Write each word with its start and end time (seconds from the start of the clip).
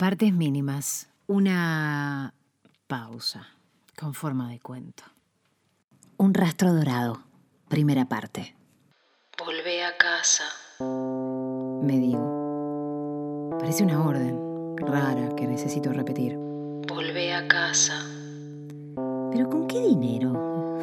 Partes 0.00 0.32
mínimas. 0.32 1.10
Una 1.26 2.32
pausa 2.86 3.48
con 3.98 4.14
forma 4.14 4.48
de 4.48 4.58
cuento. 4.58 5.02
Un 6.16 6.32
rastro 6.32 6.72
dorado. 6.72 7.20
Primera 7.68 8.06
parte. 8.06 8.56
Volvé 9.38 9.84
a 9.84 9.98
casa. 9.98 10.44
Me 11.82 11.98
digo. 11.98 13.58
Parece 13.60 13.84
una 13.84 14.02
orden 14.02 14.74
rara 14.78 15.36
que 15.36 15.46
necesito 15.46 15.92
repetir. 15.92 16.34
Volvé 16.88 17.34
a 17.34 17.46
casa. 17.46 18.02
¿Pero 19.32 19.50
con 19.50 19.66
qué 19.68 19.82
dinero? 19.82 20.78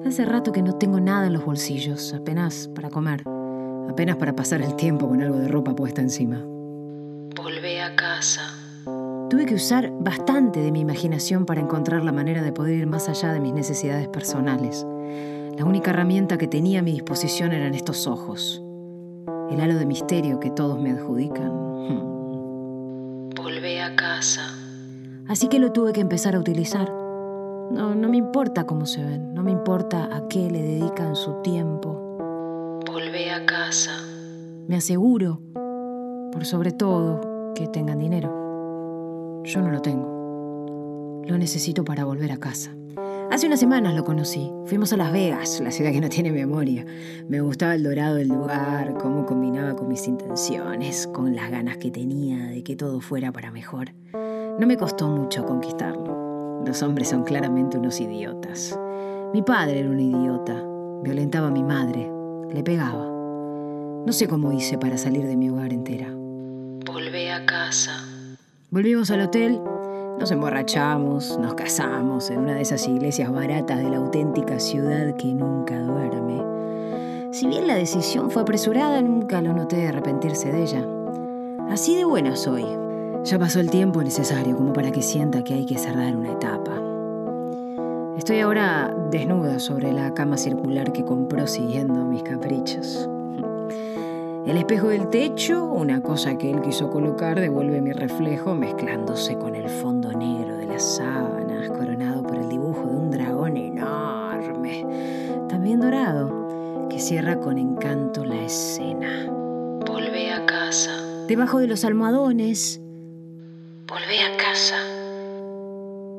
Hace 0.06 0.24
rato 0.24 0.52
que 0.52 0.62
no 0.62 0.76
tengo 0.76 1.00
nada 1.00 1.26
en 1.26 1.34
los 1.34 1.44
bolsillos, 1.44 2.14
apenas 2.14 2.70
para 2.74 2.88
comer, 2.88 3.24
apenas 3.90 4.16
para 4.16 4.34
pasar 4.34 4.62
el 4.62 4.74
tiempo 4.74 5.06
con 5.06 5.20
algo 5.20 5.36
de 5.36 5.48
ropa 5.48 5.76
puesta 5.76 6.00
encima. 6.00 6.42
Volvé 7.38 7.80
a 7.80 7.94
casa. 7.94 8.52
Tuve 9.30 9.46
que 9.46 9.54
usar 9.54 9.92
bastante 10.00 10.58
de 10.58 10.72
mi 10.72 10.80
imaginación 10.80 11.46
para 11.46 11.60
encontrar 11.60 12.02
la 12.02 12.10
manera 12.10 12.42
de 12.42 12.50
poder 12.50 12.74
ir 12.74 12.88
más 12.88 13.08
allá 13.08 13.32
de 13.32 13.38
mis 13.38 13.52
necesidades 13.52 14.08
personales. 14.08 14.84
La 15.56 15.64
única 15.64 15.90
herramienta 15.92 16.36
que 16.36 16.48
tenía 16.48 16.80
a 16.80 16.82
mi 16.82 16.90
disposición 16.90 17.52
eran 17.52 17.74
estos 17.74 18.08
ojos. 18.08 18.60
El 19.52 19.60
halo 19.60 19.76
de 19.76 19.86
misterio 19.86 20.40
que 20.40 20.50
todos 20.50 20.80
me 20.80 20.90
adjudican. 20.90 21.52
Volvé 23.36 23.82
a 23.82 23.94
casa. 23.94 24.52
Así 25.28 25.46
que 25.46 25.60
lo 25.60 25.70
tuve 25.70 25.92
que 25.92 26.00
empezar 26.00 26.34
a 26.34 26.40
utilizar. 26.40 26.90
No, 26.90 27.94
no 27.94 28.08
me 28.08 28.16
importa 28.16 28.66
cómo 28.66 28.84
se 28.84 29.04
ven, 29.04 29.32
no 29.32 29.44
me 29.44 29.52
importa 29.52 30.08
a 30.12 30.26
qué 30.26 30.50
le 30.50 30.60
dedican 30.60 31.14
su 31.14 31.40
tiempo. 31.42 32.80
Volvé 32.84 33.30
a 33.30 33.46
casa. 33.46 33.92
Me 34.66 34.76
aseguro, 34.76 35.40
por 36.38 36.46
sobre 36.46 36.70
todo, 36.70 37.52
que 37.52 37.66
tengan 37.66 37.98
dinero. 37.98 39.42
Yo 39.42 39.60
no 39.60 39.72
lo 39.72 39.82
tengo. 39.82 41.24
Lo 41.26 41.36
necesito 41.36 41.84
para 41.84 42.04
volver 42.04 42.30
a 42.30 42.36
casa. 42.36 42.70
Hace 43.32 43.48
unas 43.48 43.58
semanas 43.58 43.96
lo 43.96 44.04
conocí. 44.04 44.48
Fuimos 44.66 44.92
a 44.92 44.96
Las 44.96 45.10
Vegas, 45.10 45.60
la 45.60 45.72
ciudad 45.72 45.90
que 45.90 46.00
no 46.00 46.08
tiene 46.08 46.30
memoria. 46.30 46.86
Me 47.28 47.40
gustaba 47.40 47.74
el 47.74 47.82
dorado 47.82 48.14
del 48.14 48.28
lugar, 48.28 48.94
cómo 48.98 49.26
combinaba 49.26 49.74
con 49.74 49.88
mis 49.88 50.06
intenciones, 50.06 51.08
con 51.08 51.34
las 51.34 51.50
ganas 51.50 51.78
que 51.78 51.90
tenía 51.90 52.46
de 52.46 52.62
que 52.62 52.76
todo 52.76 53.00
fuera 53.00 53.32
para 53.32 53.50
mejor. 53.50 53.90
No 54.12 54.64
me 54.64 54.76
costó 54.76 55.08
mucho 55.08 55.44
conquistarlo. 55.44 56.62
Los 56.64 56.84
hombres 56.84 57.08
son 57.08 57.24
claramente 57.24 57.78
unos 57.78 58.00
idiotas. 58.00 58.78
Mi 59.34 59.42
padre 59.42 59.80
era 59.80 59.90
un 59.90 59.98
idiota. 59.98 60.54
Violentaba 61.02 61.48
a 61.48 61.50
mi 61.50 61.64
madre. 61.64 62.08
Le 62.54 62.62
pegaba. 62.62 63.06
No 64.06 64.12
sé 64.12 64.28
cómo 64.28 64.52
hice 64.52 64.78
para 64.78 64.96
salir 64.98 65.26
de 65.26 65.36
mi 65.36 65.50
hogar 65.50 65.72
entera. 65.72 66.14
Volvé 66.88 67.30
a 67.30 67.44
casa. 67.44 68.02
Volvimos 68.70 69.10
al 69.10 69.20
hotel, 69.20 69.60
nos 70.18 70.30
emborrachamos, 70.30 71.38
nos 71.38 71.52
casamos 71.52 72.30
en 72.30 72.38
una 72.38 72.54
de 72.54 72.62
esas 72.62 72.88
iglesias 72.88 73.30
baratas 73.30 73.76
de 73.84 73.90
la 73.90 73.98
auténtica 73.98 74.58
ciudad 74.58 75.14
que 75.16 75.26
nunca 75.34 75.78
duerme. 75.78 76.42
Si 77.30 77.46
bien 77.46 77.66
la 77.66 77.74
decisión 77.74 78.30
fue 78.30 78.40
apresurada, 78.40 79.02
nunca 79.02 79.42
lo 79.42 79.52
noté 79.52 79.86
arrepentirse 79.86 80.50
de 80.50 80.62
ella. 80.62 80.82
Así 81.68 81.94
de 81.94 82.06
buena 82.06 82.36
soy. 82.36 82.64
Ya 83.22 83.38
pasó 83.38 83.60
el 83.60 83.68
tiempo 83.68 84.02
necesario 84.02 84.56
como 84.56 84.72
para 84.72 84.90
que 84.90 85.02
sienta 85.02 85.44
que 85.44 85.52
hay 85.52 85.66
que 85.66 85.76
cerrar 85.76 86.16
una 86.16 86.32
etapa. 86.32 86.72
Estoy 88.16 88.40
ahora 88.40 88.96
desnuda 89.10 89.58
sobre 89.58 89.92
la 89.92 90.14
cama 90.14 90.38
circular 90.38 90.90
que 90.92 91.04
compró 91.04 91.46
siguiendo 91.46 92.06
mis 92.06 92.22
caprichos. 92.22 93.10
El 94.48 94.56
espejo 94.56 94.88
del 94.88 95.10
techo, 95.10 95.62
una 95.62 96.00
cosa 96.00 96.38
que 96.38 96.50
él 96.50 96.62
quiso 96.62 96.88
colocar, 96.88 97.38
devuelve 97.38 97.82
mi 97.82 97.92
reflejo 97.92 98.54
mezclándose 98.54 99.36
con 99.36 99.54
el 99.54 99.68
fondo 99.68 100.10
negro 100.10 100.56
de 100.56 100.64
las 100.64 100.96
sábanas, 100.96 101.68
coronado 101.68 102.22
por 102.22 102.36
el 102.38 102.48
dibujo 102.48 102.86
de 102.86 102.96
un 102.96 103.10
dragón 103.10 103.58
enorme, 103.58 104.86
también 105.50 105.80
dorado, 105.80 106.88
que 106.88 106.98
cierra 106.98 107.38
con 107.38 107.58
encanto 107.58 108.24
la 108.24 108.42
escena. 108.42 109.26
Volvé 109.86 110.32
a 110.32 110.46
casa. 110.46 110.92
Debajo 111.26 111.58
de 111.58 111.66
los 111.66 111.84
almohadones, 111.84 112.80
Volvé 113.86 114.22
a 114.22 114.34
casa. 114.38 114.76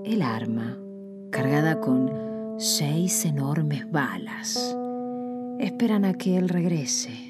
el 0.05 0.21
arma, 0.21 0.77
cargada 1.31 1.79
con 1.79 2.11
seis 2.59 3.25
enormes 3.25 3.91
balas. 3.91 4.77
Esperan 5.57 6.05
a 6.05 6.13
que 6.13 6.37
él 6.37 6.47
regrese. 6.47 7.28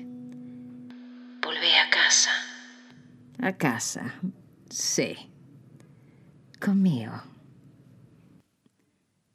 A 3.42 3.54
casa. 3.54 4.16
Sí. 4.70 5.16
Conmigo. 6.60 7.14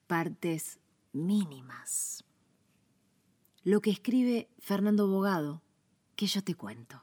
Partes 0.07 0.79
mínimas. 1.15 2.23
Lo 3.63 3.81
que 3.81 3.91
escribe 3.91 4.51
Fernando 4.59 5.09
Bogado, 5.09 5.63
que 6.17 6.27
yo 6.27 6.45
te 6.45 6.55
cuento. 6.55 7.03